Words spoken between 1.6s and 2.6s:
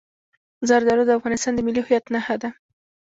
ملي هویت نښه ده.